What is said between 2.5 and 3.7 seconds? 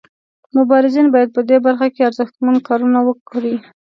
کارونه وکړي.